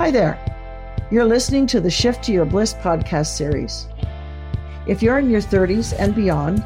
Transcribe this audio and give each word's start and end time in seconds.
Hi 0.00 0.10
there. 0.10 0.38
You're 1.10 1.26
listening 1.26 1.66
to 1.66 1.78
the 1.78 1.90
Shift 1.90 2.24
to 2.24 2.32
Your 2.32 2.46
Bliss 2.46 2.72
podcast 2.72 3.36
series. 3.36 3.86
If 4.86 5.02
you're 5.02 5.18
in 5.18 5.28
your 5.28 5.42
30s 5.42 5.94
and 5.98 6.14
beyond 6.14 6.64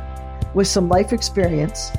with 0.55 0.69
some 0.69 0.89
life 0.89 1.13
experience, 1.13 1.91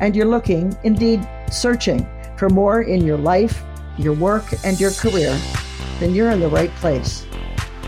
and 0.00 0.14
you're 0.14 0.26
looking, 0.26 0.76
indeed 0.84 1.26
searching, 1.50 2.06
for 2.36 2.50
more 2.50 2.82
in 2.82 3.02
your 3.02 3.16
life, 3.16 3.64
your 3.96 4.12
work, 4.12 4.44
and 4.62 4.78
your 4.78 4.90
career, 4.90 5.34
then 6.00 6.14
you're 6.14 6.32
in 6.32 6.40
the 6.40 6.48
right 6.48 6.70
place. 6.72 7.24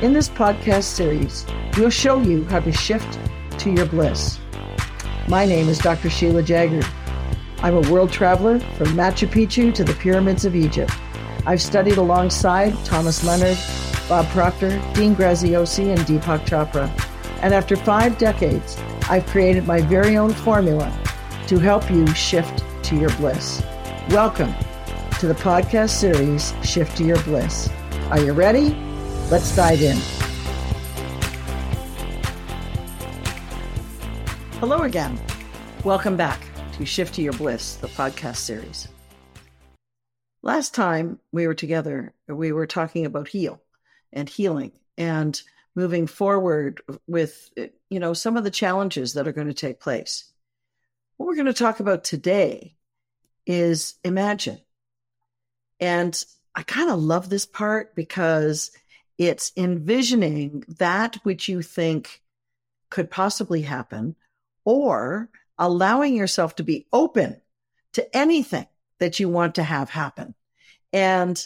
In 0.01 0.15
this 0.15 0.31
podcast 0.31 0.85
series, 0.85 1.45
we'll 1.77 1.91
show 1.91 2.23
you 2.23 2.47
how 2.47 2.61
to 2.61 2.73
shift 2.73 3.19
to 3.59 3.71
your 3.71 3.85
bliss. 3.85 4.39
My 5.29 5.45
name 5.45 5.69
is 5.69 5.77
Dr. 5.81 6.09
Sheila 6.09 6.43
Jaggard. 6.43 6.91
I'm 7.59 7.75
a 7.75 7.93
world 7.93 8.11
traveler 8.11 8.59
from 8.59 8.87
Machu 8.97 9.29
Picchu 9.29 9.75
to 9.75 9.85
the 9.85 9.93
pyramids 9.93 10.47
of 10.47 10.57
Egypt. 10.57 10.95
I've 11.47 11.63
studied 11.63 11.97
alongside 11.97 12.75
Thomas 12.85 13.23
Leonard, 13.23 13.57
Bob 14.09 14.27
Proctor, 14.31 14.71
Dean 14.95 15.15
Graziosi, 15.15 15.91
and 15.91 16.01
Deepak 16.01 16.41
Chopra. 16.41 16.91
And 17.41 17.55
after 17.55 17.77
five 17.77 18.19
decades, 18.19 18.77
I've 19.09 19.25
created 19.27 19.65
my 19.65 19.81
very 19.81 20.17
own 20.17 20.33
formula 20.33 20.93
to 21.47 21.61
help 21.61 21.89
you 21.89 22.05
shift 22.15 22.65
to 22.87 22.97
your 22.97 23.11
bliss. 23.11 23.63
Welcome 24.11 24.53
to 25.21 25.29
the 25.29 25.35
podcast 25.35 25.91
series, 25.91 26.53
Shift 26.65 26.97
to 26.97 27.05
Your 27.05 27.23
Bliss. 27.23 27.71
Are 28.11 28.19
you 28.19 28.33
ready? 28.33 28.71
Let's 29.31 29.55
dive 29.55 29.83
in. 29.83 29.97
Hello 34.59 34.83
again. 34.83 35.17
Welcome 35.85 36.17
back 36.17 36.41
to 36.73 36.85
Shift 36.85 37.15
to 37.15 37.23
Your 37.23 37.35
Bliss, 37.35 37.77
the 37.77 37.87
podcast 37.89 38.39
series. 38.39 38.89
Last 40.47 40.75
time 40.77 41.19
we 41.33 41.49
were 41.49 41.55
together, 41.55 42.15
we 42.29 42.53
were 42.53 42.69
talking 42.69 43.05
about 43.05 43.27
heal 43.27 43.61
and 44.13 44.29
healing 44.29 44.71
and 44.97 45.43
moving 45.75 46.07
forward 46.07 46.81
with 47.09 47.51
you 47.91 47.99
know 47.99 48.15
some 48.15 48.37
of 48.37 48.45
the 48.45 48.51
challenges 48.53 49.15
that 49.15 49.27
are 49.27 49.33
going 49.33 49.49
to 49.49 49.53
take 49.53 49.81
place. 49.81 50.31
What 51.17 51.27
we're 51.27 51.35
going 51.35 51.47
to 51.47 51.53
talk 51.53 51.81
about 51.81 52.05
today 52.05 52.77
is 53.45 53.97
imagine. 54.05 54.61
And 55.81 56.25
I 56.55 56.63
kind 56.63 56.91
of 56.91 57.01
love 57.01 57.29
this 57.29 57.45
part 57.45 57.97
because 57.97 58.71
it's 59.19 59.51
envisioning 59.57 60.63
that 60.79 61.17
which 61.25 61.49
you 61.49 61.61
think 61.61 62.23
could 62.89 63.11
possibly 63.11 63.63
happen 63.63 64.15
or 64.65 65.29
allowing 65.59 66.15
yourself 66.15 66.55
to 66.55 66.63
be 66.63 66.87
open 66.93 67.41
to 67.95 68.17
anything 68.17 68.69
that 68.99 69.21
you 69.21 69.29
want 69.29 69.57
to 69.57 69.63
have 69.63 69.91
happen. 69.91 70.35
And 70.93 71.45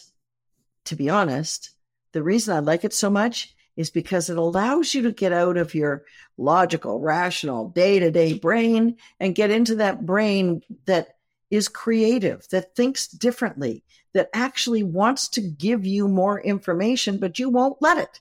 to 0.86 0.96
be 0.96 1.08
honest, 1.08 1.70
the 2.12 2.22
reason 2.22 2.56
I 2.56 2.60
like 2.60 2.84
it 2.84 2.92
so 2.92 3.10
much 3.10 3.54
is 3.76 3.90
because 3.90 4.28
it 4.28 4.36
allows 4.36 4.94
you 4.94 5.02
to 5.02 5.12
get 5.12 5.32
out 5.32 5.56
of 5.56 5.74
your 5.74 6.04
logical, 6.36 7.00
rational, 7.00 7.68
day 7.68 7.98
to 7.98 8.10
day 8.10 8.34
brain 8.34 8.96
and 9.18 9.34
get 9.34 9.50
into 9.50 9.76
that 9.76 10.04
brain 10.04 10.62
that 10.86 11.16
is 11.50 11.68
creative, 11.68 12.46
that 12.50 12.76
thinks 12.76 13.08
differently, 13.08 13.82
that 14.12 14.30
actually 14.32 14.82
wants 14.82 15.28
to 15.28 15.40
give 15.40 15.84
you 15.84 16.08
more 16.08 16.40
information, 16.40 17.18
but 17.18 17.38
you 17.38 17.48
won't 17.48 17.80
let 17.80 17.98
it 17.98 18.20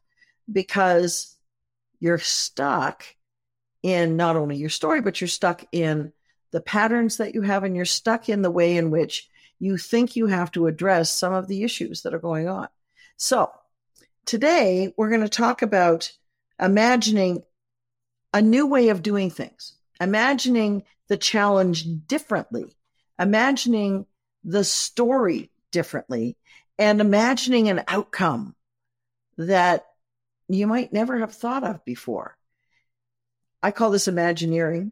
because 0.51 1.35
you're 1.99 2.17
stuck 2.17 3.03
in 3.83 4.17
not 4.17 4.35
only 4.35 4.55
your 4.55 4.69
story, 4.69 5.01
but 5.01 5.19
you're 5.19 5.27
stuck 5.27 5.63
in 5.71 6.11
the 6.51 6.61
patterns 6.61 7.17
that 7.17 7.33
you 7.33 7.41
have, 7.41 7.63
and 7.63 7.75
you're 7.75 7.85
stuck 7.85 8.29
in 8.29 8.41
the 8.41 8.51
way 8.51 8.77
in 8.77 8.91
which 8.91 9.29
you 9.59 9.77
think 9.77 10.15
you 10.15 10.27
have 10.27 10.51
to 10.53 10.67
address 10.67 11.11
some 11.11 11.33
of 11.33 11.47
the 11.47 11.63
issues 11.63 12.03
that 12.03 12.13
are 12.13 12.19
going 12.19 12.47
on. 12.47 12.67
So, 13.17 13.51
today 14.25 14.93
we're 14.97 15.09
going 15.09 15.21
to 15.21 15.29
talk 15.29 15.61
about 15.61 16.11
imagining 16.59 17.43
a 18.33 18.41
new 18.41 18.67
way 18.67 18.89
of 18.89 19.03
doing 19.03 19.29
things, 19.29 19.75
imagining 19.99 20.83
the 21.07 21.17
challenge 21.17 21.85
differently, 22.07 22.75
imagining 23.17 24.05
the 24.43 24.63
story 24.63 25.51
differently, 25.71 26.37
and 26.77 27.01
imagining 27.01 27.67
an 27.69 27.83
outcome 27.87 28.55
that 29.37 29.85
you 30.47 30.67
might 30.67 30.93
never 30.93 31.19
have 31.19 31.33
thought 31.33 31.63
of 31.63 31.83
before. 31.85 32.37
I 33.61 33.71
call 33.71 33.91
this 33.91 34.07
Imagineering 34.07 34.91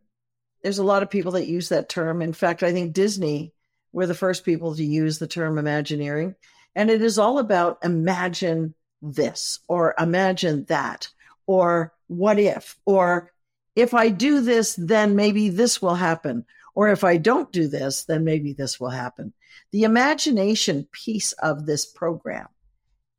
there's 0.63 0.79
a 0.79 0.83
lot 0.83 1.03
of 1.03 1.09
people 1.09 1.33
that 1.33 1.47
use 1.47 1.69
that 1.69 1.89
term. 1.89 2.21
In 2.21 2.33
fact, 2.33 2.63
I 2.63 2.71
think 2.71 2.93
Disney 2.93 3.53
were 3.91 4.07
the 4.07 4.13
first 4.13 4.43
people 4.43 4.75
to 4.75 4.83
use 4.83 5.19
the 5.19 5.27
term 5.27 5.57
Imagineering. 5.57 6.35
And 6.75 6.89
it 6.89 7.01
is 7.01 7.17
all 7.17 7.39
about 7.39 7.79
imagine 7.83 8.75
this 9.01 9.59
or 9.67 9.95
imagine 9.99 10.65
that 10.65 11.09
or 11.45 11.93
what 12.07 12.39
if 12.39 12.77
or 12.85 13.31
if 13.75 13.93
I 13.93 14.09
do 14.09 14.41
this, 14.41 14.75
then 14.75 15.15
maybe 15.15 15.49
this 15.49 15.81
will 15.81 15.95
happen. 15.95 16.45
Or 16.73 16.89
if 16.89 17.03
I 17.03 17.17
don't 17.17 17.51
do 17.51 17.67
this, 17.67 18.05
then 18.05 18.23
maybe 18.23 18.53
this 18.53 18.79
will 18.79 18.89
happen. 18.89 19.33
The 19.71 19.83
imagination 19.83 20.87
piece 20.91 21.31
of 21.33 21.65
this 21.65 21.85
program 21.85 22.47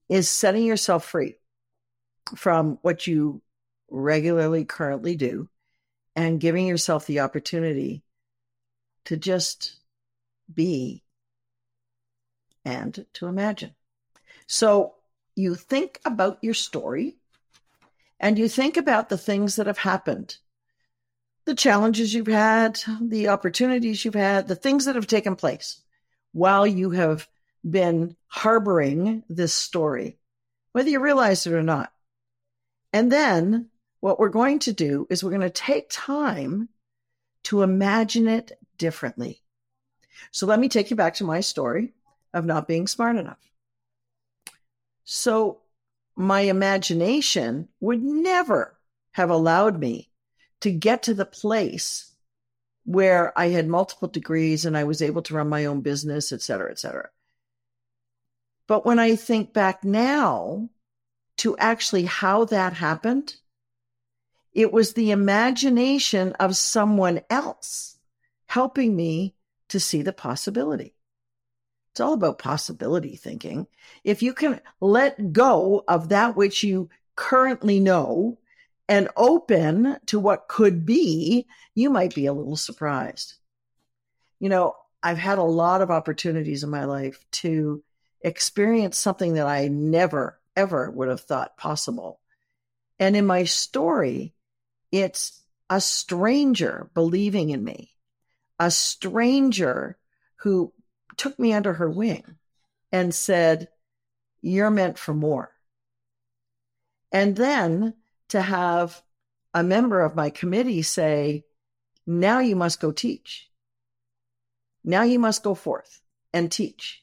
is 0.09 0.29
setting 0.29 0.65
yourself 0.65 1.05
free 1.05 1.37
from 2.37 2.79
what 2.83 3.07
you 3.07 3.43
regularly 3.91 4.65
currently 4.65 5.17
do 5.17 5.49
and 6.19 6.41
giving 6.41 6.67
yourself 6.67 7.07
the 7.07 7.21
opportunity 7.21 8.03
to 9.05 9.17
just 9.17 9.77
be 10.53 11.05
and 12.65 13.07
to 13.13 13.29
imagine. 13.29 13.73
So 14.49 14.95
you 15.37 15.55
think 15.55 16.01
about 16.05 16.39
your 16.43 16.55
story 16.55 17.15
and 18.19 18.37
you 18.37 18.49
think 18.49 18.77
about 18.77 19.09
the 19.09 19.17
things 19.17 19.55
that 19.57 19.69
have 19.69 19.79
happened, 19.79 20.39
the 21.45 21.55
challenges 21.55 22.13
you've 22.13 22.27
had, 22.27 22.81
the 23.01 23.29
opportunities 23.29 24.05
you've 24.05 24.15
had, 24.15 24.49
the 24.49 24.57
things 24.57 24.87
that 24.87 24.97
have 24.97 25.07
taken 25.07 25.37
place 25.37 25.81
while 26.33 26.67
you 26.67 26.91
have 26.91 27.29
been 27.63 28.17
harboring 28.27 29.23
this 29.29 29.55
story, 29.55 30.19
whether 30.73 30.91
you 30.91 30.99
realize 30.99 31.47
it 31.47 31.53
or 31.53 31.63
not. 31.63 31.93
And 32.93 33.13
then 33.13 33.71
what 34.01 34.19
we're 34.19 34.29
going 34.29 34.61
to 34.61 34.73
do 34.73 35.07
is 35.11 35.23
we're 35.23 35.31
going 35.31 35.41
to 35.43 35.51
take 35.51 35.89
time 35.91 36.69
to 37.45 37.63
imagine 37.63 38.29
it 38.29 38.53
differently. 38.77 39.43
So 40.31 40.47
let 40.47 40.61
me 40.61 40.69
take 40.69 40.91
you 40.91 40.97
back 40.97 41.15
to 41.15 41.25
my 41.25 41.41
story 41.41 41.93
of 42.35 42.45
not 42.45 42.69
being 42.69 42.87
smart 42.87 43.17
enough. 43.17 43.39
So 45.05 45.61
my 46.17 46.43
imagination 46.43 47.69
would 47.81 48.03
never 48.03 48.77
have 49.13 49.31
allowed 49.31 49.79
me 49.79 50.11
to 50.61 50.71
get 50.71 51.05
to 51.05 51.15
the 51.15 51.25
place 51.25 52.13
where 52.85 53.39
I 53.39 53.49
had 53.49 53.69
multiple 53.69 54.09
degrees 54.09 54.65
and 54.65 54.77
I 54.77 54.85
was 54.85 55.03
able 55.03 55.23
to 55.23 55.35
run 55.35 55.49
my 55.49 55.67
own 55.67 55.81
business, 55.81 56.33
et 56.33 56.43
cetera, 56.43 56.71
et 56.71 56.79
cetera. 56.79 57.09
But 58.67 58.85
when 58.85 58.99
I 58.99 59.17
think 59.17 59.53
back 59.53 59.85
now 59.85 60.69
to 61.39 61.57
actually 61.57 62.05
how 62.05 62.45
that 62.47 62.75
happened, 62.75 63.37
it 64.53 64.73
was 64.73 64.93
the 64.93 65.11
imagination 65.11 66.33
of 66.33 66.57
someone 66.57 67.21
else 67.31 67.99
helping 68.47 68.97
me 68.97 69.35
to 69.69 69.79
see 69.79 70.03
the 70.03 70.13
possibility. 70.13 70.95
It's 71.93 72.01
all 72.01 72.15
about 72.15 72.39
possibility 72.39 73.17
thinking. 73.17 73.67
If 74.05 74.23
you 74.23 74.33
can 74.33 74.61
let 74.81 75.33
go 75.33 75.85
of 75.89 76.11
that 76.11 76.37
which 76.37 76.63
you 76.63 76.91
currently 77.17 77.81
know 77.81 78.39
and 78.89 79.09
open 79.17 79.99
to 80.07 80.19
what 80.19 80.49
could 80.49 80.87
be, 80.87 81.47
you 81.75 81.91
might 81.91 82.15
be 82.15 82.27
a 82.27 82.33
little 82.33 82.57
surprised. 82.57 83.35
You 84.39 84.49
know, 84.49 84.77
I've 85.03 85.19
had 85.19 85.39
a 85.39 85.43
lot 85.43 85.83
of 85.83 85.91
opportunities 85.91 86.65
in 86.65 86.71
my 86.71 86.85
life 86.85 87.25
to 87.33 87.83
experience 88.21 88.97
something 88.97 89.35
that 89.35 89.47
I 89.47 89.69
never, 89.69 90.41
ever 90.57 90.91
would 90.91 91.09
have 91.09 91.21
thought 91.21 91.57
possible. 91.57 92.21
And 92.99 93.17
in 93.17 93.27
my 93.27 93.45
story, 93.45 94.35
it's 94.91 95.43
a 95.71 95.81
stranger 95.81 96.91
believing 96.95 97.51
in 97.51 97.63
me, 97.63 97.91
a 98.59 98.71
stranger 98.71 99.99
who 100.37 100.73
took 101.17 101.39
me 101.39 101.53
under 101.53 101.75
her 101.75 101.91
wing 101.91 102.25
and 102.91 103.15
said, 103.15 103.69
You're 104.41 104.71
meant 104.71 104.99
for 104.99 105.15
more. 105.15 105.53
And 107.13 107.37
then 107.37 107.95
to 108.29 108.41
have 108.41 109.03
a 109.55 109.63
member 109.63 110.01
of 110.01 110.17
my 110.17 110.31
committee 110.31 110.83
say, 110.83 111.45
Now 112.07 112.41
you 112.41 112.57
must 112.57 112.81
go 112.81 112.93
teach. 112.93 113.51
Now 114.85 115.03
you 115.03 115.19
must 115.19 115.43
go 115.43 115.55
forth 115.55 116.01
and 116.33 116.51
teach. 116.51 117.03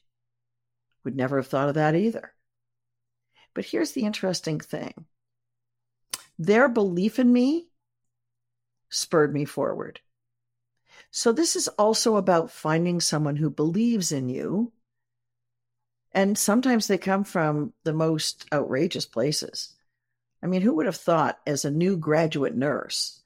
Would 1.04 1.16
never 1.16 1.36
have 1.36 1.46
thought 1.46 1.68
of 1.68 1.76
that 1.76 1.94
either. 1.94 2.32
But 3.54 3.64
here's 3.64 3.92
the 3.92 4.02
interesting 4.02 4.60
thing 4.60 5.06
their 6.38 6.68
belief 6.68 7.18
in 7.18 7.32
me 7.32 7.68
spurred 8.96 9.32
me 9.34 9.44
forward. 9.44 10.00
So, 11.10 11.32
this 11.32 11.56
is 11.56 11.68
also 11.68 12.16
about 12.16 12.50
finding 12.52 13.00
someone 13.00 13.36
who 13.36 13.50
believes 13.50 14.12
in 14.12 14.28
you 14.28 14.72
And 16.12 16.38
sometimes 16.38 16.86
they 16.86 16.98
come 16.98 17.24
from 17.24 17.72
the 17.84 17.92
most 17.92 18.46
outrageous 18.52 19.06
places. 19.06 19.74
I 20.42 20.46
mean, 20.46 20.62
who 20.62 20.74
would 20.76 20.86
have 20.86 20.96
thought 20.96 21.38
as 21.46 21.64
a 21.64 21.70
new 21.70 21.96
graduate 21.96 22.56
nurse 22.56 23.20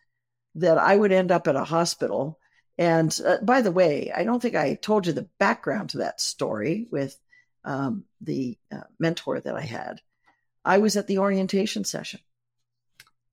that 0.56 0.78
I 0.78 0.96
would 0.96 1.12
end 1.12 1.30
up 1.30 1.46
at 1.48 1.56
a 1.56 1.64
hospital? 1.64 2.38
And 2.78 3.16
uh, 3.24 3.38
by 3.42 3.62
the 3.62 3.72
way, 3.72 4.12
I 4.14 4.24
don't 4.24 4.40
think 4.40 4.56
I 4.56 4.74
told 4.74 5.06
you 5.06 5.12
the 5.12 5.28
background 5.38 5.90
to 5.90 5.98
that 5.98 6.20
story 6.20 6.88
with 6.90 7.16
um, 7.64 8.04
the 8.20 8.58
uh, 8.72 8.82
mentor 8.98 9.40
that 9.40 9.54
I 9.54 9.62
had. 9.62 10.00
I 10.64 10.78
was 10.78 10.96
at 10.96 11.06
the 11.06 11.18
orientation 11.18 11.84
session 11.84 12.20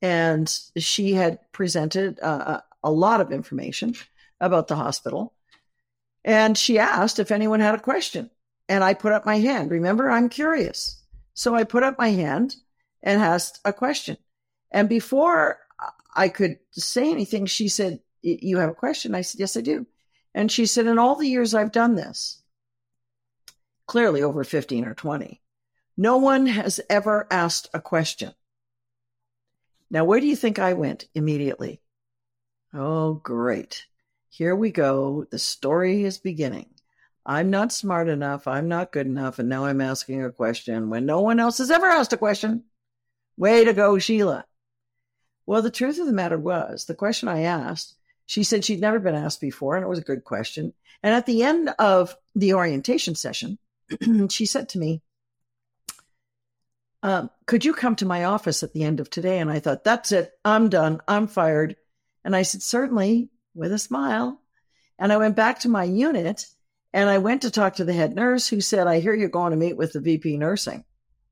and 0.01 0.53
she 0.77 1.13
had 1.13 1.39
presented 1.51 2.19
uh, 2.19 2.61
a 2.83 2.91
lot 2.91 3.21
of 3.21 3.31
information 3.31 3.95
about 4.39 4.67
the 4.67 4.75
hospital. 4.75 5.33
And 6.23 6.57
she 6.57 6.79
asked 6.79 7.19
if 7.19 7.31
anyone 7.31 7.59
had 7.59 7.75
a 7.75 7.79
question. 7.79 8.29
And 8.69 8.83
I 8.83 8.93
put 8.93 9.13
up 9.13 9.25
my 9.25 9.39
hand. 9.39 9.71
Remember, 9.71 10.09
I'm 10.09 10.29
curious. 10.29 11.01
So 11.33 11.55
I 11.55 11.63
put 11.63 11.83
up 11.83 11.97
my 11.97 12.09
hand 12.09 12.55
and 13.01 13.21
asked 13.21 13.59
a 13.63 13.71
question. 13.71 14.17
And 14.71 14.89
before 14.89 15.59
I 16.15 16.29
could 16.29 16.57
say 16.71 17.09
anything, 17.09 17.45
she 17.45 17.69
said, 17.69 18.01
You 18.21 18.57
have 18.57 18.69
a 18.69 18.75
question? 18.75 19.15
I 19.15 19.21
said, 19.21 19.39
Yes, 19.39 19.55
I 19.55 19.61
do. 19.61 19.85
And 20.33 20.51
she 20.51 20.65
said, 20.65 20.87
In 20.87 20.99
all 20.99 21.15
the 21.15 21.27
years 21.27 21.53
I've 21.53 21.71
done 21.71 21.95
this, 21.95 22.41
clearly 23.85 24.21
over 24.21 24.43
15 24.43 24.85
or 24.85 24.93
20, 24.93 25.41
no 25.95 26.17
one 26.17 26.45
has 26.45 26.81
ever 26.89 27.25
asked 27.31 27.69
a 27.73 27.79
question. 27.79 28.33
Now, 29.89 30.05
where 30.05 30.19
do 30.19 30.27
you 30.27 30.35
think 30.35 30.59
I 30.59 30.73
went 30.73 31.05
immediately? 31.13 31.81
Oh, 32.73 33.15
great. 33.15 33.85
Here 34.29 34.55
we 34.55 34.71
go. 34.71 35.25
The 35.29 35.39
story 35.39 36.03
is 36.03 36.17
beginning. 36.17 36.69
I'm 37.25 37.49
not 37.49 37.73
smart 37.73 38.07
enough. 38.07 38.47
I'm 38.47 38.67
not 38.67 38.91
good 38.91 39.05
enough. 39.05 39.39
And 39.39 39.49
now 39.49 39.65
I'm 39.65 39.81
asking 39.81 40.23
a 40.23 40.31
question 40.31 40.89
when 40.89 41.05
no 41.05 41.21
one 41.21 41.39
else 41.39 41.57
has 41.57 41.71
ever 41.71 41.85
asked 41.85 42.13
a 42.13 42.17
question. 42.17 42.63
Way 43.37 43.65
to 43.65 43.73
go, 43.73 43.99
Sheila. 43.99 44.45
Well, 45.45 45.61
the 45.61 45.71
truth 45.71 45.99
of 45.99 46.05
the 46.05 46.13
matter 46.13 46.37
was 46.37 46.85
the 46.85 46.95
question 46.95 47.29
I 47.29 47.41
asked, 47.41 47.95
she 48.25 48.43
said 48.43 48.65
she'd 48.65 48.81
never 48.81 48.99
been 48.99 49.15
asked 49.15 49.39
before, 49.39 49.75
and 49.75 49.85
it 49.85 49.89
was 49.89 49.99
a 49.99 50.03
good 50.03 50.25
question. 50.25 50.73
And 51.01 51.15
at 51.15 51.25
the 51.25 51.43
end 51.43 51.69
of 51.79 52.15
the 52.35 52.53
orientation 52.53 53.15
session, 53.15 53.57
she 54.29 54.45
said 54.45 54.69
to 54.69 54.79
me, 54.79 55.01
um, 57.07 57.29
Could 57.45 57.65
you 57.65 57.73
come 57.73 57.95
to 57.97 58.05
my 58.05 58.25
office 58.25 58.63
at 58.63 58.73
the 58.73 58.83
end 58.83 58.99
of 58.99 59.09
today? 59.09 59.39
And 59.39 59.49
I 59.49 59.59
thought, 59.59 59.83
That's 59.83 60.11
it. 60.11 60.31
I'm 60.43 60.69
done. 60.69 60.99
I'm 61.07 61.27
fired. 61.27 61.75
And 62.23 62.35
I 62.35 62.41
said, 62.41 62.61
Certainly, 62.61 63.29
with 63.55 63.71
a 63.71 63.79
smile. 63.79 64.41
And 64.99 65.13
I 65.13 65.17
went 65.17 65.35
back 65.35 65.59
to 65.59 65.69
my 65.69 65.83
unit 65.83 66.45
and 66.93 67.09
I 67.09 67.19
went 67.19 67.43
to 67.43 67.51
talk 67.51 67.75
to 67.75 67.85
the 67.85 67.93
head 67.93 68.15
nurse 68.15 68.47
who 68.47 68.61
said, 68.61 68.87
I 68.87 68.99
hear 68.99 69.13
you're 69.13 69.29
going 69.29 69.51
to 69.51 69.57
meet 69.57 69.77
with 69.77 69.93
the 69.93 69.99
VP 69.99 70.37
nursing 70.37 70.83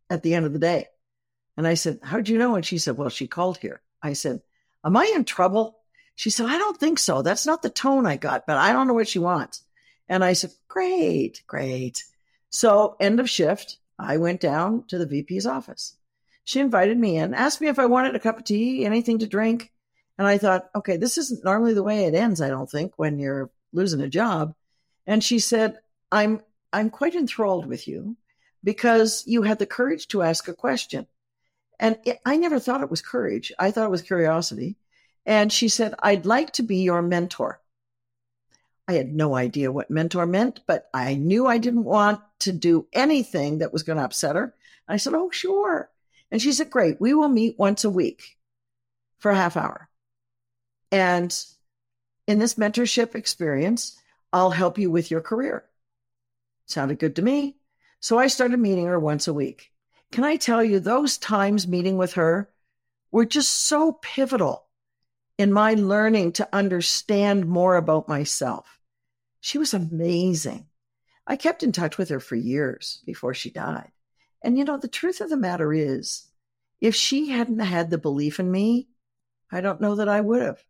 at 0.10 0.24
the 0.24 0.34
end 0.34 0.46
of 0.46 0.54
the 0.54 0.60
day. 0.60 0.88
And 1.58 1.68
I 1.68 1.74
said, 1.74 2.00
How'd 2.04 2.30
you 2.30 2.38
know? 2.38 2.56
And 2.56 2.66
she 2.66 2.78
said, 2.78 2.98
Well, 2.98 3.10
she 3.10 3.28
called 3.28 3.58
here. 3.58 3.82
I 4.02 4.14
said, 4.14 4.42
Am 4.84 4.96
I 4.96 5.12
in 5.16 5.26
trouble? 5.26 5.80
She 6.16 6.30
said, 6.30 6.46
I 6.46 6.58
don't 6.58 6.78
think 6.78 7.00
so. 7.00 7.22
That's 7.22 7.46
not 7.46 7.62
the 7.62 7.70
tone 7.70 8.06
I 8.06 8.18
got, 8.18 8.46
but 8.48 8.58
I 8.58 8.72
don't 8.72 8.88
know 8.88 8.94
what 8.94 9.08
she 9.08 9.20
wants. 9.20 9.64
And 10.08 10.24
I 10.24 10.34
said, 10.34 10.52
Great, 10.68 11.44
great. 11.48 12.04
So, 12.50 12.96
end 13.00 13.20
of 13.20 13.30
shift, 13.30 13.78
I 13.98 14.18
went 14.18 14.42
down 14.42 14.86
to 14.88 14.98
the 14.98 15.06
VP's 15.06 15.46
office. 15.46 15.96
She 16.44 16.60
invited 16.60 16.98
me 16.98 17.18
in, 17.18 17.34
asked 17.34 17.62
me 17.62 17.68
if 17.68 17.80
I 17.80 17.86
wanted 17.86 18.16
a 18.16 18.20
cup 18.20 18.38
of 18.38 18.44
tea, 18.44 18.86
anything 18.86 19.20
to 19.20 19.28
drink. 19.28 19.72
And 20.18 20.28
I 20.28 20.38
thought, 20.38 20.70
okay, 20.76 20.98
this 20.98 21.18
isn't 21.18 21.44
normally 21.44 21.74
the 21.74 21.84
way 21.84 22.06
it 22.06 22.16
ends, 22.16 22.42
I 22.42 22.50
don't 22.50 22.70
think, 22.70 22.94
when 22.98 23.20
you're 23.20 23.50
losing 23.74 24.02
a 24.02 24.08
job. 24.08 24.56
And 25.08 25.24
she 25.24 25.40
said, 25.40 25.80
I'm 26.12 26.42
I'm 26.72 26.90
quite 26.90 27.16
enthralled 27.16 27.68
with 27.68 27.88
you 27.88 28.18
because 28.64 29.24
you 29.26 29.44
had 29.44 29.60
the 29.60 29.66
courage 29.66 30.08
to 30.10 30.24
ask 30.24 30.48
a 30.48 30.54
question. 30.54 31.08
And 31.80 31.98
it, 32.06 32.20
I 32.26 32.38
never 32.38 32.60
thought 32.60 32.82
it 32.82 32.90
was 32.90 33.02
courage. 33.02 33.52
I 33.58 33.72
thought 33.72 33.86
it 33.86 33.92
was 33.92 34.02
curiosity. 34.02 34.76
And 35.26 35.52
she 35.52 35.70
said, 35.70 35.96
I'd 36.00 36.26
like 36.26 36.54
to 36.54 36.64
be 36.64 36.78
your 36.78 37.02
mentor. 37.02 37.62
I 38.88 38.94
had 38.94 39.14
no 39.14 39.36
idea 39.36 39.72
what 39.72 39.90
mentor 39.90 40.26
meant, 40.26 40.62
but 40.68 40.90
I 40.94 41.16
knew 41.16 41.48
I 41.48 41.58
didn't 41.58 41.86
want 41.86 42.22
to 42.40 42.52
do 42.52 42.88
anything 42.94 43.58
that 43.60 43.74
was 43.74 43.84
going 43.84 43.98
to 43.98 44.04
upset 44.04 44.36
her. 44.36 44.54
I 44.88 44.98
said, 44.98 45.14
Oh, 45.14 45.32
sure. 45.32 45.90
And 46.32 46.42
she 46.42 46.52
said, 46.52 46.70
Great. 46.70 47.02
We 47.02 47.14
will 47.14 47.30
meet 47.30 47.58
once 47.58 47.84
a 47.84 47.90
week 47.90 48.38
for 49.18 49.32
a 49.32 49.36
half 49.36 49.58
hour. 49.58 49.90
And 50.92 51.36
in 52.28 52.40
this 52.40 52.56
mentorship 52.56 53.16
experience, 53.16 54.00
I'll 54.32 54.52
help 54.52 54.78
you 54.78 54.92
with 54.92 55.10
your 55.10 55.22
career. 55.22 55.66
Sounded 56.68 57.00
good 57.00 57.16
to 57.16 57.22
me. 57.22 57.58
So 58.00 58.20
I 58.20 58.28
started 58.28 58.60
meeting 58.60 58.86
her 58.86 59.00
once 59.00 59.28
a 59.28 59.34
week. 59.34 59.72
Can 60.12 60.24
I 60.24 60.36
tell 60.36 60.64
you, 60.64 60.80
those 60.80 61.18
times 61.18 61.68
meeting 61.68 61.98
with 61.98 62.14
her 62.14 62.50
were 63.12 63.26
just 63.26 63.52
so 63.52 63.94
pivotal 63.94 64.65
in 65.38 65.52
my 65.52 65.74
learning 65.74 66.34
to 66.34 66.50
understand 66.54 67.46
more 67.46 67.76
about 67.76 68.08
myself. 68.08 68.80
She 69.42 69.58
was 69.58 69.74
amazing. 69.74 70.68
I 71.28 71.36
kept 71.36 71.64
in 71.64 71.72
touch 71.72 71.98
with 71.98 72.10
her 72.10 72.20
for 72.20 72.36
years 72.36 73.02
before 73.06 73.34
she 73.34 73.50
died. 73.50 73.92
And 74.44 74.58
you 74.58 74.64
know, 74.64 74.78
the 74.78 74.88
truth 74.88 75.22
of 75.22 75.30
the 75.30 75.38
matter 75.38 75.74
is, 75.74 76.28
if 76.80 76.96
she 76.96 77.30
hadn't 77.30 77.60
had 77.60 77.90
the 77.90 77.98
belief 77.98 78.40
in 78.40 78.52
me, 78.52 78.88
I 79.52 79.62
don't 79.62 79.82
know 79.82 79.96
that 79.96 80.10
I 80.10 80.22
would 80.22 80.42
have. 80.42 80.64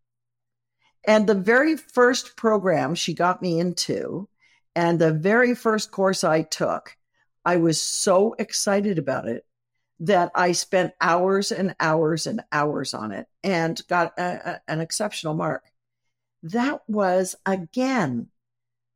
And 1.08 1.28
the 1.28 1.36
very 1.36 1.76
first 1.78 2.36
program 2.36 2.96
she 2.96 3.14
got 3.14 3.42
me 3.42 3.60
into, 3.60 4.28
and 4.76 4.98
the 4.98 5.14
very 5.14 5.56
first 5.56 5.92
course 5.92 6.24
I 6.24 6.42
took, 6.42 6.96
I 7.44 7.58
was 7.58 7.80
so 7.80 8.34
excited 8.40 8.98
about 8.98 9.28
it 9.28 9.46
that 10.02 10.32
I 10.36 10.52
spent 10.52 10.94
hours 11.00 11.52
and 11.52 11.76
hours 11.80 12.28
and 12.28 12.44
hours 12.52 12.94
on 12.94 13.12
it 13.12 13.28
and 13.44 13.80
got 13.88 14.14
a, 14.18 14.24
a, 14.24 14.62
an 14.72 14.82
exceptional 14.82 15.34
mark. 15.34 15.64
That 16.44 16.82
was 16.88 17.36
again 17.46 18.28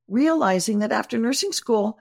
realizing 0.08 0.80
that 0.80 0.92
after 0.92 1.18
nursing 1.18 1.52
school, 1.52 1.98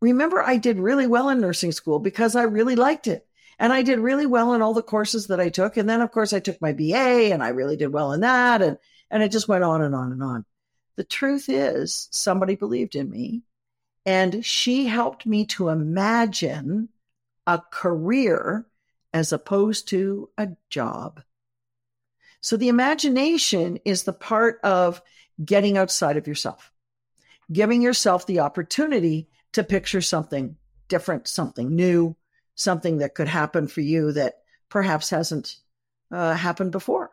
remember, 0.00 0.42
I 0.42 0.56
did 0.56 0.78
really 0.78 1.06
well 1.06 1.28
in 1.30 1.40
nursing 1.40 1.72
school 1.72 1.98
because 1.98 2.36
I 2.36 2.42
really 2.42 2.76
liked 2.76 3.06
it. 3.06 3.26
And 3.58 3.72
I 3.72 3.82
did 3.82 4.00
really 4.00 4.26
well 4.26 4.54
in 4.54 4.62
all 4.62 4.74
the 4.74 4.82
courses 4.82 5.28
that 5.28 5.40
I 5.40 5.48
took. 5.48 5.76
And 5.76 5.88
then, 5.88 6.00
of 6.00 6.10
course, 6.10 6.32
I 6.32 6.40
took 6.40 6.60
my 6.60 6.72
BA 6.72 7.32
and 7.32 7.42
I 7.42 7.48
really 7.48 7.76
did 7.76 7.92
well 7.92 8.12
in 8.12 8.20
that. 8.20 8.60
And 8.60 8.78
and 9.10 9.22
it 9.22 9.30
just 9.30 9.46
went 9.46 9.62
on 9.62 9.82
and 9.82 9.94
on 9.94 10.10
and 10.10 10.22
on. 10.22 10.44
The 10.96 11.04
truth 11.04 11.48
is, 11.48 12.08
somebody 12.10 12.56
believed 12.56 12.96
in 12.96 13.10
me, 13.10 13.42
and 14.04 14.44
she 14.44 14.86
helped 14.86 15.26
me 15.26 15.46
to 15.46 15.68
imagine 15.68 16.88
a 17.46 17.60
career 17.70 18.66
as 19.12 19.32
opposed 19.32 19.88
to 19.88 20.30
a 20.38 20.48
job. 20.70 21.22
So 22.40 22.56
the 22.56 22.68
imagination 22.68 23.78
is 23.84 24.02
the 24.02 24.12
part 24.12 24.60
of 24.62 25.00
getting 25.44 25.78
outside 25.78 26.16
of 26.16 26.26
yourself, 26.26 26.72
giving 27.52 27.82
yourself 27.82 28.26
the 28.26 28.40
opportunity 28.40 29.28
to 29.52 29.64
picture 29.64 30.00
something 30.00 30.56
different, 30.88 31.28
something 31.28 31.74
new, 31.74 32.16
something 32.54 32.98
that 32.98 33.14
could 33.14 33.28
happen 33.28 33.68
for 33.68 33.80
you 33.80 34.12
that 34.12 34.40
perhaps 34.68 35.10
hasn't 35.10 35.56
uh, 36.10 36.34
happened 36.34 36.72
before. 36.72 37.10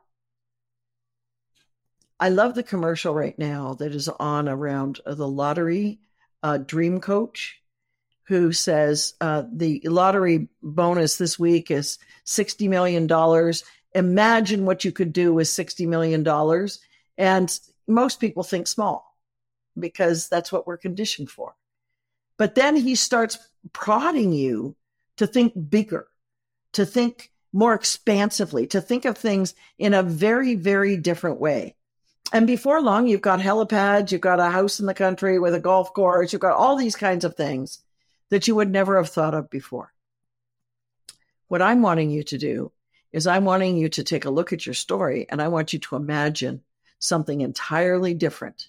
I 2.19 2.29
love 2.29 2.55
the 2.55 2.63
commercial 2.63 3.13
right 3.13 3.37
now 3.37 3.75
that 3.75 3.93
is 3.93 4.09
on 4.09 4.49
around 4.49 4.99
the 5.05 5.27
lottery 5.27 5.99
uh, 6.43 6.57
dream 6.57 6.99
coach 6.99 7.61
who 8.29 8.53
says 8.53 9.15
uh, 9.21 9.43
the 9.51 9.81
lottery 9.85 10.47
bonus 10.61 11.17
this 11.17 11.39
week 11.39 11.71
is 11.71 11.97
$60 12.27 12.69
million. 12.69 13.53
Imagine 13.95 14.65
what 14.65 14.85
you 14.85 14.91
could 14.91 15.11
do 15.11 15.33
with 15.33 15.47
$60 15.47 15.87
million. 15.87 16.23
And 17.17 17.59
most 17.87 18.19
people 18.19 18.43
think 18.43 18.67
small 18.67 19.17
because 19.77 20.29
that's 20.29 20.51
what 20.51 20.67
we're 20.67 20.77
conditioned 20.77 21.31
for. 21.31 21.55
But 22.37 22.53
then 22.53 22.75
he 22.75 22.93
starts 22.93 23.39
prodding 23.73 24.31
you 24.31 24.75
to 25.17 25.25
think 25.25 25.53
bigger, 25.69 26.07
to 26.73 26.85
think 26.85 27.31
more 27.51 27.73
expansively, 27.73 28.67
to 28.67 28.79
think 28.79 29.05
of 29.05 29.17
things 29.17 29.55
in 29.79 29.95
a 29.95 30.03
very, 30.03 30.53
very 30.53 30.97
different 30.97 31.39
way 31.39 31.75
and 32.31 32.45
before 32.45 32.81
long, 32.81 33.07
you've 33.07 33.21
got 33.21 33.39
helipads, 33.39 34.11
you've 34.11 34.21
got 34.21 34.39
a 34.39 34.51
house 34.51 34.79
in 34.79 34.85
the 34.85 34.93
country 34.93 35.39
with 35.39 35.55
a 35.55 35.59
golf 35.59 35.93
course, 35.93 36.31
you've 36.31 36.41
got 36.41 36.55
all 36.55 36.75
these 36.75 36.95
kinds 36.95 37.25
of 37.25 37.35
things 37.35 37.79
that 38.29 38.47
you 38.47 38.55
would 38.55 38.69
never 38.69 38.97
have 38.97 39.09
thought 39.09 39.33
of 39.33 39.49
before. 39.49 39.91
What 41.47 41.61
I'm 41.61 41.81
wanting 41.81 42.11
you 42.11 42.23
to 42.23 42.37
do 42.37 42.71
is 43.11 43.25
I'm 43.25 43.45
wanting 43.45 43.75
you 43.77 43.89
to 43.89 44.03
take 44.03 44.25
a 44.25 44.29
look 44.29 44.53
at 44.53 44.65
your 44.65 44.75
story 44.75 45.25
and 45.29 45.41
I 45.41 45.47
want 45.47 45.73
you 45.73 45.79
to 45.79 45.95
imagine 45.95 46.61
something 46.99 47.41
entirely 47.41 48.13
different. 48.13 48.67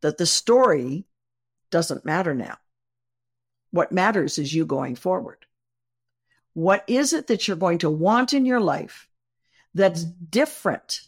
That 0.00 0.18
the 0.18 0.26
story 0.26 1.06
doesn't 1.70 2.04
matter 2.04 2.34
now. 2.34 2.58
What 3.72 3.90
matters 3.90 4.38
is 4.38 4.54
you 4.54 4.64
going 4.64 4.94
forward. 4.94 5.44
What 6.54 6.84
is 6.86 7.12
it 7.12 7.26
that 7.26 7.46
you're 7.48 7.56
going 7.56 7.78
to 7.78 7.90
want 7.90 8.32
in 8.32 8.46
your 8.46 8.60
life 8.60 9.08
that's 9.74 10.04
different 10.04 11.00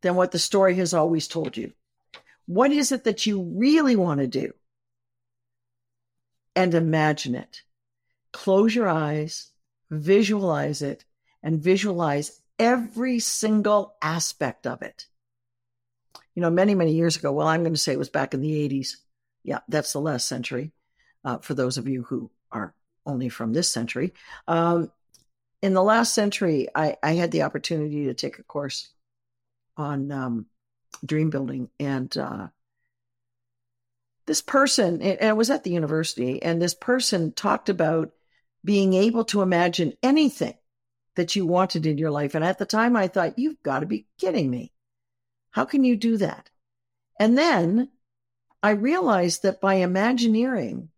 than 0.00 0.14
what 0.14 0.30
the 0.30 0.38
story 0.38 0.76
has 0.76 0.94
always 0.94 1.26
told 1.26 1.56
you? 1.56 1.72
What 2.46 2.72
is 2.72 2.92
it 2.92 3.04
that 3.04 3.26
you 3.26 3.42
really 3.42 3.96
want 3.96 4.20
to 4.20 4.26
do? 4.26 4.52
And 6.54 6.74
imagine 6.74 7.34
it. 7.34 7.62
Close 8.32 8.74
your 8.74 8.88
eyes, 8.88 9.50
visualize 9.90 10.82
it, 10.82 11.04
and 11.42 11.62
visualize 11.62 12.40
every 12.58 13.18
single 13.18 13.94
aspect 14.02 14.66
of 14.66 14.82
it. 14.82 15.06
You 16.34 16.42
know, 16.42 16.50
many, 16.50 16.74
many 16.74 16.92
years 16.92 17.16
ago, 17.16 17.32
well, 17.32 17.48
I'm 17.48 17.62
going 17.62 17.74
to 17.74 17.80
say 17.80 17.92
it 17.92 17.98
was 17.98 18.08
back 18.08 18.34
in 18.34 18.40
the 18.40 18.68
80s. 18.68 18.96
Yeah, 19.42 19.60
that's 19.68 19.92
the 19.92 20.00
last 20.00 20.26
century 20.26 20.72
uh, 21.24 21.38
for 21.38 21.54
those 21.54 21.78
of 21.78 21.88
you 21.88 22.02
who 22.02 22.30
are 22.52 22.74
only 23.06 23.28
from 23.28 23.52
this 23.52 23.68
century. 23.68 24.12
Um, 24.46 24.92
in 25.62 25.74
the 25.74 25.82
last 25.82 26.14
century, 26.14 26.68
I, 26.74 26.96
I, 27.02 27.12
had 27.12 27.30
the 27.30 27.42
opportunity 27.42 28.04
to 28.04 28.14
take 28.14 28.38
a 28.38 28.42
course 28.42 28.88
on 29.76 30.10
um, 30.10 30.46
dream 31.04 31.30
building. 31.30 31.68
And 31.78 32.14
uh, 32.16 32.48
this 34.26 34.42
person, 34.42 35.02
and 35.02 35.18
it 35.20 35.36
was 35.36 35.50
at 35.50 35.64
the 35.64 35.70
university, 35.70 36.42
and 36.42 36.60
this 36.60 36.74
person 36.74 37.32
talked 37.32 37.68
about 37.68 38.12
being 38.64 38.94
able 38.94 39.24
to 39.26 39.42
imagine 39.42 39.94
anything 40.02 40.54
that 41.16 41.34
you 41.34 41.46
wanted 41.46 41.86
in 41.86 41.98
your 41.98 42.10
life. 42.10 42.34
And 42.34 42.44
at 42.44 42.58
the 42.58 42.66
time, 42.66 42.96
I 42.96 43.08
thought, 43.08 43.38
you've 43.38 43.62
got 43.62 43.80
to 43.80 43.86
be 43.86 44.06
kidding 44.18 44.50
me. 44.50 44.72
How 45.50 45.64
can 45.64 45.82
you 45.84 45.96
do 45.96 46.16
that? 46.18 46.50
And 47.18 47.36
then 47.36 47.88
I 48.62 48.70
realized 48.70 49.42
that 49.42 49.60
by 49.60 49.74
imagineering, 49.74 50.90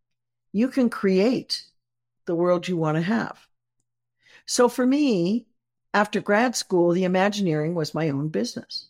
you 0.53 0.69
can 0.69 0.91
create 0.91 1.65
the 2.27 2.35
world 2.35 2.69
you 2.69 2.77
want 2.77 2.97
to 2.97 3.03
have. 3.03 3.39
So 4.47 4.69
for 4.69 4.85
me, 4.85 5.47
after 5.95 6.21
grad 6.21 6.57
school, 6.57 6.93
the 6.93 7.05
Imagineering 7.05 7.75
was 7.75 7.95
my 7.95 8.11
own 8.11 8.29
business. 8.29 8.89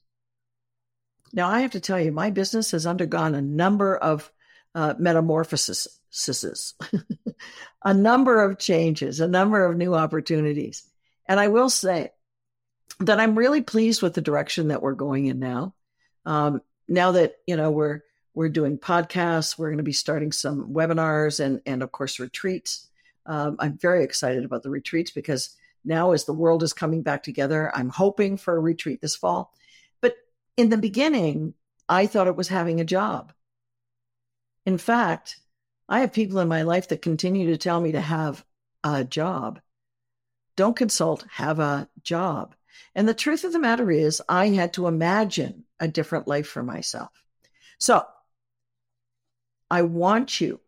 Now, 1.33 1.49
I 1.49 1.61
have 1.61 1.73
to 1.73 1.81
tell 1.81 2.01
you, 2.01 2.13
my 2.13 2.31
business 2.31 2.73
has 2.73 2.87
undergone 2.87 3.35
a 3.35 3.43
number 3.43 3.97
of 3.97 4.31
uh, 4.75 4.95
metamorphoses, 4.99 6.75
a 7.85 7.95
number 7.95 8.43
of 8.43 8.59
changes, 8.59 9.21
a 9.21 9.29
number 9.29 9.65
of 9.65 9.77
new 9.77 9.95
opportunities. 9.95 10.83
And 11.27 11.41
I 11.41 11.49
will 11.49 11.71
say 11.71 12.11
that 13.01 13.21
I'm 13.21 13.39
really 13.39 13.63
pleased 13.63 14.03
with 14.03 14.15
the 14.15 14.21
direction 14.21 14.69
that 14.69 14.83
we're 14.83 14.93
going 14.93 15.27
in 15.27 15.39
now. 15.39 15.75
Um, 16.25 16.61
now 16.89 17.13
that, 17.13 17.37
you 17.47 17.57
know, 17.57 17.71
we're, 17.71 18.01
we're 18.35 18.49
doing 18.49 18.79
podcasts, 18.79 19.59
we're 19.59 19.69
going 19.69 19.79
to 19.79 19.85
be 19.85 19.93
starting 19.93 20.33
some 20.33 20.73
webinars 20.73 21.41
and, 21.41 21.61
and 21.67 21.83
of 21.83 21.93
course, 21.93 22.21
retreats. 22.21 22.89
Um, 23.27 23.57
I'm 23.59 23.79
very 23.79 24.05
excited 24.05 24.45
about 24.45 24.63
the 24.63 24.71
retreats 24.71 25.11
because 25.11 25.57
now, 25.85 26.13
as 26.13 26.25
the 26.25 26.33
world 26.33 26.63
is 26.63 26.73
coming 26.73 27.03
back 27.03 27.23
together, 27.23 27.71
I'm 27.75 27.89
hoping 27.89 28.37
for 28.37 28.57
a 28.57 28.61
retreat 28.61 29.01
this 29.01 29.17
fall. 29.17 29.53
In 30.57 30.69
the 30.69 30.77
beginning, 30.77 31.55
I 31.89 32.07
thought 32.07 32.27
it 32.27 32.37
was 32.37 32.49
having 32.49 32.81
a 32.81 32.85
job. 32.85 33.33
In 34.67 34.79
fact, 34.79 35.41
I 35.89 36.01
have 36.01 36.13
people 36.13 36.39
in 36.39 36.49
my 36.49 36.63
life 36.63 36.89
that 36.89 37.03
continue 37.03 37.47
to 37.49 37.57
tell 37.57 37.81
me 37.81 37.93
to 37.93 38.01
have 38.01 38.45
a 38.85 39.05
job. 39.05 39.61
Don't 40.57 40.77
consult, 40.77 41.25
have 41.31 41.59
a 41.59 41.89
job. 42.03 42.55
And 42.95 43.09
the 43.09 43.15
truth 43.15 43.45
of 43.45 43.53
the 43.53 43.59
matter 43.59 43.91
is, 43.91 44.23
I 44.29 44.49
had 44.49 44.75
to 44.75 44.87
imagine 44.87 45.65
a 45.81 45.89
different 45.89 46.29
life 46.29 46.47
for 46.47 46.63
myself. 46.63 47.11
So 47.79 48.07
I 49.71 49.83
want 49.83 50.41
you 50.41 50.61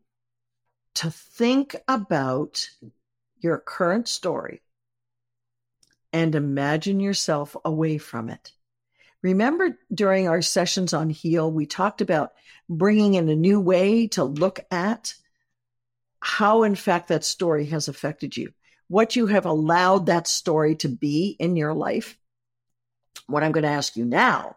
to 0.95 1.11
think 1.11 1.77
about 1.87 2.71
your 3.39 3.59
current 3.59 4.09
story 4.09 4.63
and 6.13 6.35
imagine 6.35 7.01
yourself 7.01 7.57
away 7.65 7.99
from 7.99 8.31
it. 8.31 8.53
Remember 9.25 9.77
during 9.93 10.29
our 10.29 10.41
sessions 10.41 10.95
on 10.95 11.11
Heal, 11.11 11.51
we 11.51 11.67
talked 11.67 12.01
about 12.01 12.33
bringing 12.69 13.15
in 13.15 13.29
a 13.29 13.35
new 13.35 13.59
way 13.59 14.07
to 14.09 14.23
look 14.23 14.61
at 14.71 15.15
how, 16.21 16.63
in 16.63 16.77
fact, 16.77 17.09
that 17.09 17.25
story 17.25 17.67
has 17.67 17.89
affected 17.89 18.37
you, 18.37 18.53
what 18.87 19.17
you 19.17 19.27
have 19.27 19.47
allowed 19.47 20.07
that 20.07 20.29
story 20.29 20.77
to 20.77 20.89
be 20.89 21.35
in 21.41 21.57
your 21.57 21.75
life. 21.75 22.17
What 23.27 23.43
I'm 23.43 23.51
going 23.51 23.65
to 23.65 23.71
ask 23.71 23.97
you 23.97 24.05
now 24.05 24.57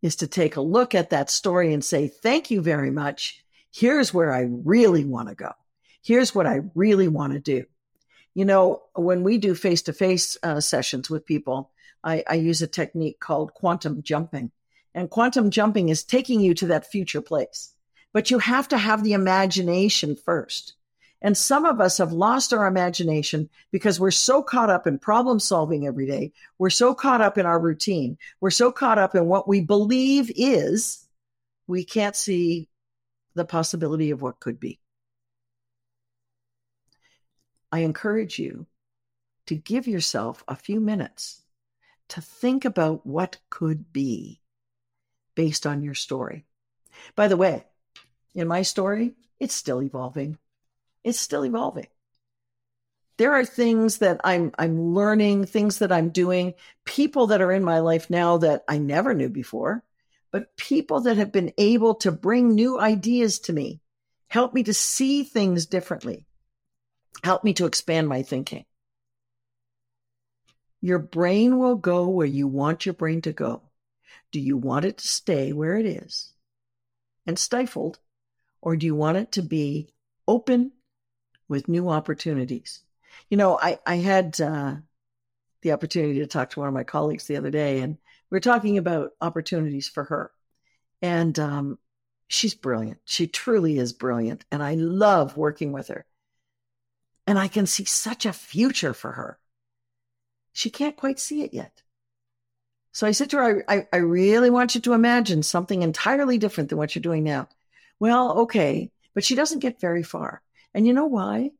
is 0.00 0.16
to 0.16 0.26
take 0.26 0.56
a 0.56 0.62
look 0.62 0.94
at 0.94 1.10
that 1.10 1.28
story 1.28 1.74
and 1.74 1.84
say, 1.84 2.08
Thank 2.08 2.50
you 2.50 2.62
very 2.62 2.90
much. 2.90 3.44
Here's 3.70 4.14
where 4.14 4.32
I 4.32 4.46
really 4.48 5.04
want 5.04 5.28
to 5.28 5.34
go 5.34 5.52
here's 6.06 6.34
what 6.34 6.46
I 6.46 6.60
really 6.74 7.08
want 7.08 7.32
to 7.32 7.40
do. 7.40 7.64
You 8.32 8.44
know, 8.44 8.82
when 8.94 9.24
we 9.24 9.38
do 9.38 9.54
face 9.54 9.82
to 9.82 9.92
face 9.92 10.38
sessions 10.60 11.10
with 11.10 11.26
people, 11.26 11.72
I, 12.04 12.24
I 12.28 12.34
use 12.34 12.62
a 12.62 12.66
technique 12.66 13.20
called 13.20 13.54
quantum 13.54 14.02
jumping. 14.02 14.50
And 14.94 15.10
quantum 15.10 15.50
jumping 15.50 15.88
is 15.88 16.04
taking 16.04 16.40
you 16.40 16.54
to 16.54 16.66
that 16.68 16.90
future 16.90 17.20
place. 17.20 17.72
But 18.12 18.30
you 18.30 18.38
have 18.38 18.68
to 18.68 18.78
have 18.78 19.04
the 19.04 19.12
imagination 19.12 20.16
first. 20.16 20.74
And 21.22 21.36
some 21.36 21.64
of 21.64 21.80
us 21.80 21.98
have 21.98 22.12
lost 22.12 22.52
our 22.52 22.66
imagination 22.66 23.48
because 23.72 23.98
we're 23.98 24.10
so 24.10 24.42
caught 24.42 24.70
up 24.70 24.86
in 24.86 24.98
problem 24.98 25.40
solving 25.40 25.86
every 25.86 26.06
day. 26.06 26.32
We're 26.58 26.70
so 26.70 26.94
caught 26.94 27.20
up 27.20 27.38
in 27.38 27.46
our 27.46 27.58
routine. 27.58 28.18
We're 28.40 28.50
so 28.50 28.70
caught 28.70 28.98
up 28.98 29.14
in 29.14 29.26
what 29.26 29.48
we 29.48 29.60
believe 29.60 30.30
is, 30.34 31.06
we 31.66 31.84
can't 31.84 32.14
see 32.14 32.68
the 33.34 33.44
possibility 33.44 34.10
of 34.10 34.22
what 34.22 34.40
could 34.40 34.60
be. 34.60 34.78
I 37.72 37.80
encourage 37.80 38.38
you 38.38 38.66
to 39.46 39.54
give 39.54 39.86
yourself 39.86 40.44
a 40.48 40.56
few 40.56 40.80
minutes 40.80 41.42
to 42.08 42.20
think 42.20 42.64
about 42.64 43.06
what 43.06 43.38
could 43.50 43.92
be 43.92 44.40
based 45.34 45.66
on 45.66 45.82
your 45.82 45.94
story. 45.94 46.44
By 47.14 47.28
the 47.28 47.36
way, 47.36 47.64
in 48.34 48.48
my 48.48 48.62
story, 48.62 49.14
it's 49.38 49.54
still 49.54 49.82
evolving. 49.82 50.38
It's 51.04 51.20
still 51.20 51.44
evolving. 51.44 51.86
There 53.18 53.32
are 53.32 53.44
things 53.44 53.98
that 53.98 54.20
I'm 54.24 54.52
I'm 54.58 54.94
learning, 54.94 55.46
things 55.46 55.78
that 55.78 55.92
I'm 55.92 56.10
doing, 56.10 56.54
people 56.84 57.28
that 57.28 57.40
are 57.40 57.52
in 57.52 57.64
my 57.64 57.80
life 57.80 58.10
now 58.10 58.38
that 58.38 58.64
I 58.68 58.78
never 58.78 59.14
knew 59.14 59.30
before, 59.30 59.82
but 60.30 60.56
people 60.56 61.00
that 61.02 61.16
have 61.16 61.32
been 61.32 61.52
able 61.56 61.94
to 61.96 62.12
bring 62.12 62.54
new 62.54 62.78
ideas 62.78 63.38
to 63.40 63.54
me, 63.54 63.80
help 64.28 64.52
me 64.52 64.62
to 64.64 64.74
see 64.74 65.24
things 65.24 65.64
differently, 65.64 66.26
Help 67.22 67.44
me 67.44 67.54
to 67.54 67.66
expand 67.66 68.08
my 68.08 68.22
thinking. 68.22 68.64
Your 70.86 71.00
brain 71.00 71.58
will 71.58 71.74
go 71.74 72.08
where 72.08 72.28
you 72.28 72.46
want 72.46 72.86
your 72.86 72.92
brain 72.92 73.20
to 73.22 73.32
go. 73.32 73.60
Do 74.30 74.38
you 74.38 74.56
want 74.56 74.84
it 74.84 74.98
to 74.98 75.08
stay 75.08 75.52
where 75.52 75.76
it 75.76 75.84
is 75.84 76.32
and 77.26 77.36
stifled, 77.36 77.98
or 78.62 78.76
do 78.76 78.86
you 78.86 78.94
want 78.94 79.16
it 79.16 79.32
to 79.32 79.42
be 79.42 79.88
open 80.28 80.70
with 81.48 81.66
new 81.66 81.88
opportunities? 81.88 82.84
You 83.28 83.36
know, 83.36 83.58
I, 83.60 83.80
I 83.84 83.96
had 83.96 84.40
uh, 84.40 84.76
the 85.62 85.72
opportunity 85.72 86.20
to 86.20 86.26
talk 86.28 86.50
to 86.50 86.60
one 86.60 86.68
of 86.68 86.74
my 86.74 86.84
colleagues 86.84 87.26
the 87.26 87.36
other 87.36 87.50
day, 87.50 87.80
and 87.80 87.98
we 88.30 88.38
are 88.38 88.40
talking 88.40 88.78
about 88.78 89.10
opportunities 89.20 89.88
for 89.88 90.04
her. 90.04 90.30
And 91.02 91.36
um, 91.40 91.78
she's 92.28 92.54
brilliant. 92.54 93.00
She 93.04 93.26
truly 93.26 93.76
is 93.76 93.92
brilliant. 93.92 94.44
And 94.52 94.62
I 94.62 94.76
love 94.76 95.36
working 95.36 95.72
with 95.72 95.88
her. 95.88 96.06
And 97.26 97.40
I 97.40 97.48
can 97.48 97.66
see 97.66 97.86
such 97.86 98.24
a 98.24 98.32
future 98.32 98.94
for 98.94 99.10
her. 99.10 99.40
She 100.56 100.70
can't 100.70 100.96
quite 100.96 101.20
see 101.20 101.42
it 101.42 101.52
yet. 101.52 101.82
So 102.90 103.06
I 103.06 103.10
said 103.10 103.28
to 103.30 103.36
her, 103.36 103.64
I, 103.68 103.86
I, 103.92 103.98
really 103.98 104.48
want 104.48 104.74
you 104.74 104.80
to 104.80 104.94
imagine 104.94 105.42
something 105.42 105.82
entirely 105.82 106.38
different 106.38 106.70
than 106.70 106.78
what 106.78 106.94
you're 106.94 107.02
doing 107.02 107.24
now. 107.24 107.50
Well, 108.00 108.38
okay. 108.38 108.90
But 109.12 109.22
she 109.22 109.34
doesn't 109.34 109.58
get 109.58 109.82
very 109.82 110.02
far. 110.02 110.40
And 110.72 110.86
you 110.86 110.94
know 110.94 111.04
why? 111.04 111.50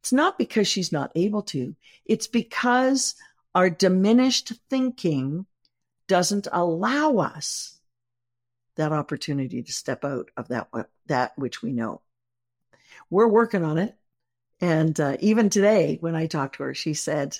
It's 0.00 0.12
not 0.12 0.36
because 0.36 0.68
she's 0.68 0.92
not 0.92 1.12
able 1.14 1.44
to, 1.44 1.74
it's 2.04 2.26
because 2.26 3.14
our 3.54 3.70
diminished 3.70 4.52
thinking 4.68 5.46
doesn't 6.06 6.46
allow 6.52 7.16
us 7.16 7.80
that 8.74 8.92
opportunity 8.92 9.62
to 9.62 9.72
step 9.72 10.04
out 10.04 10.30
of 10.36 10.48
that, 10.48 10.68
that 11.06 11.32
which 11.38 11.62
we 11.62 11.72
know. 11.72 12.02
We're 13.08 13.28
working 13.28 13.64
on 13.64 13.78
it. 13.78 13.96
And 14.60 15.00
uh, 15.00 15.16
even 15.20 15.48
today, 15.48 15.96
when 16.02 16.14
I 16.14 16.26
talked 16.26 16.56
to 16.56 16.64
her, 16.64 16.74
she 16.74 16.92
said, 16.92 17.38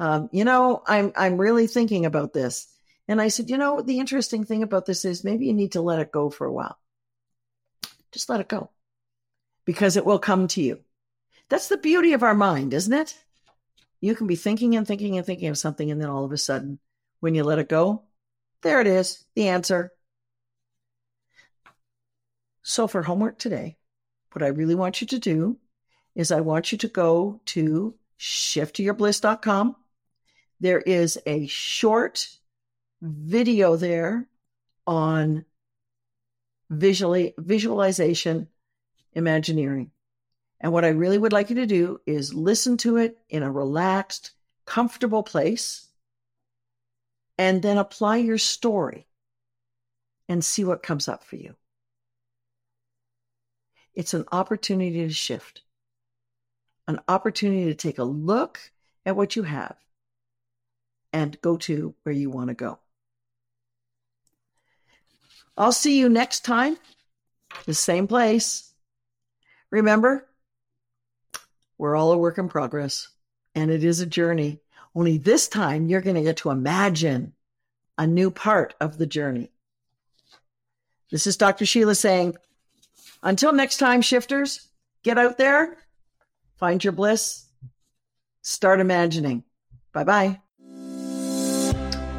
um, 0.00 0.28
"You 0.32 0.44
know, 0.44 0.82
I'm 0.86 1.12
I'm 1.14 1.36
really 1.36 1.68
thinking 1.68 2.06
about 2.06 2.32
this." 2.32 2.66
And 3.06 3.20
I 3.20 3.28
said, 3.28 3.50
"You 3.50 3.58
know, 3.58 3.82
the 3.82 4.00
interesting 4.00 4.44
thing 4.44 4.64
about 4.64 4.86
this 4.86 5.04
is 5.04 5.22
maybe 5.22 5.46
you 5.46 5.54
need 5.54 5.72
to 5.72 5.82
let 5.82 6.00
it 6.00 6.10
go 6.10 6.30
for 6.30 6.46
a 6.46 6.52
while. 6.52 6.76
Just 8.10 8.28
let 8.28 8.40
it 8.40 8.48
go, 8.48 8.70
because 9.64 9.96
it 9.96 10.04
will 10.04 10.18
come 10.18 10.48
to 10.48 10.62
you. 10.62 10.80
That's 11.48 11.68
the 11.68 11.76
beauty 11.76 12.14
of 12.14 12.24
our 12.24 12.34
mind, 12.34 12.74
isn't 12.74 12.92
it? 12.92 13.16
You 14.00 14.14
can 14.14 14.26
be 14.26 14.36
thinking 14.36 14.74
and 14.74 14.86
thinking 14.86 15.16
and 15.16 15.26
thinking 15.26 15.48
of 15.48 15.58
something, 15.58 15.90
and 15.90 16.00
then 16.00 16.08
all 16.08 16.24
of 16.24 16.32
a 16.32 16.38
sudden, 16.38 16.80
when 17.20 17.34
you 17.34 17.44
let 17.44 17.58
it 17.58 17.68
go, 17.68 18.02
there 18.62 18.80
it 18.80 18.86
is, 18.88 19.24
the 19.34 19.48
answer." 19.48 19.92
So 22.62 22.86
for 22.86 23.02
homework 23.02 23.38
today, 23.38 23.76
what 24.32 24.42
I 24.42 24.48
really 24.48 24.74
want 24.74 25.00
you 25.00 25.06
to 25.08 25.18
do 25.18 25.58
is 26.14 26.32
I 26.32 26.40
want 26.40 26.72
you 26.72 26.78
to 26.78 26.88
go 26.88 27.40
to 27.46 27.94
shifttoyourbliss.com. 28.18 29.76
There 30.60 30.80
is 30.80 31.18
a 31.24 31.46
short 31.46 32.28
video 33.00 33.76
there 33.76 34.28
on 34.86 35.46
visually 36.68 37.34
visualization 37.38 38.48
imagineering. 39.14 39.90
And 40.60 40.72
what 40.72 40.84
I 40.84 40.88
really 40.88 41.16
would 41.16 41.32
like 41.32 41.48
you 41.48 41.56
to 41.56 41.66
do 41.66 42.00
is 42.06 42.34
listen 42.34 42.76
to 42.78 42.98
it 42.98 43.18
in 43.30 43.42
a 43.42 43.50
relaxed, 43.50 44.32
comfortable 44.66 45.22
place, 45.22 45.88
and 47.38 47.62
then 47.62 47.78
apply 47.78 48.18
your 48.18 48.36
story 48.36 49.06
and 50.28 50.44
see 50.44 50.64
what 50.64 50.82
comes 50.82 51.08
up 51.08 51.24
for 51.24 51.36
you. 51.36 51.56
It's 53.94 54.12
an 54.12 54.26
opportunity 54.30 55.06
to 55.06 55.12
shift, 55.12 55.62
an 56.86 57.00
opportunity 57.08 57.64
to 57.64 57.74
take 57.74 57.98
a 57.98 58.04
look 58.04 58.60
at 59.06 59.16
what 59.16 59.34
you 59.34 59.42
have 59.44 59.76
and 61.12 61.40
go 61.40 61.56
to 61.56 61.94
where 62.02 62.14
you 62.14 62.30
want 62.30 62.48
to 62.48 62.54
go. 62.54 62.78
I'll 65.56 65.72
see 65.72 65.98
you 65.98 66.08
next 66.08 66.44
time, 66.44 66.76
the 67.66 67.74
same 67.74 68.06
place. 68.06 68.72
Remember, 69.70 70.26
we're 71.78 71.96
all 71.96 72.12
a 72.12 72.18
work 72.18 72.38
in 72.38 72.48
progress 72.48 73.08
and 73.54 73.70
it 73.70 73.84
is 73.84 74.00
a 74.00 74.06
journey. 74.06 74.60
Only 74.94 75.18
this 75.18 75.48
time 75.48 75.88
you're 75.88 76.00
going 76.00 76.16
to 76.16 76.22
get 76.22 76.38
to 76.38 76.50
imagine 76.50 77.34
a 77.98 78.06
new 78.06 78.30
part 78.30 78.74
of 78.80 78.98
the 78.98 79.06
journey. 79.06 79.50
This 81.10 81.26
is 81.26 81.36
Dr. 81.36 81.66
Sheila 81.66 81.94
saying, 81.94 82.36
until 83.22 83.52
next 83.52 83.76
time, 83.76 84.00
shifters, 84.00 84.68
get 85.02 85.18
out 85.18 85.36
there, 85.36 85.76
find 86.56 86.82
your 86.82 86.92
bliss, 86.92 87.46
start 88.42 88.80
imagining. 88.80 89.44
Bye 89.92 90.04
bye. 90.04 90.40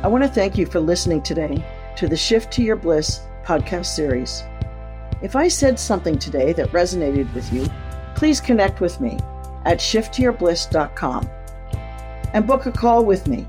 I 0.03 0.08
want 0.08 0.24
to 0.24 0.29
thank 0.29 0.58
you 0.58 0.65
for 0.65 0.79
listening 0.79 1.22
today 1.22 1.63
to 1.96 2.08
the 2.08 2.17
Shift 2.17 2.51
to 2.53 2.63
Your 2.63 2.75
Bliss 2.75 3.22
podcast 3.46 3.86
series. 3.86 4.43
If 5.22 5.36
I 5.36 5.48
said 5.48 5.79
something 5.79 6.17
today 6.17 6.53
that 6.53 6.72
resonated 6.72 7.31
with 7.36 7.53
you, 7.53 7.67
please 8.15 8.41
connect 8.41 8.81
with 8.81 9.00
me 9.00 9.20
at 9.65 9.77
shifttoyourbliss.com 9.77 11.29
and 12.34 12.48
book 12.48 12.65
a 12.65 12.72
call 12.72 13.05
with 13.05 13.27
me 13.27 13.46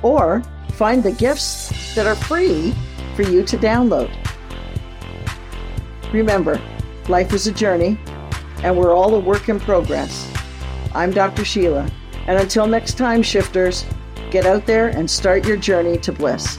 or 0.00 0.42
find 0.72 1.02
the 1.02 1.12
gifts 1.12 1.94
that 1.94 2.06
are 2.06 2.16
free 2.16 2.72
for 3.14 3.24
you 3.24 3.44
to 3.44 3.58
download. 3.58 4.10
Remember, 6.10 6.58
life 7.10 7.34
is 7.34 7.46
a 7.46 7.52
journey 7.52 7.98
and 8.62 8.74
we're 8.74 8.94
all 8.94 9.14
a 9.14 9.20
work 9.20 9.50
in 9.50 9.60
progress. 9.60 10.32
I'm 10.94 11.10
Dr. 11.10 11.44
Sheila, 11.44 11.86
and 12.26 12.38
until 12.38 12.66
next 12.66 12.94
time, 12.94 13.22
shifters, 13.22 13.84
get 14.32 14.46
out 14.46 14.64
there 14.64 14.88
and 14.88 15.08
start 15.08 15.46
your 15.46 15.58
journey 15.58 15.98
to 15.98 16.10
bliss. 16.10 16.58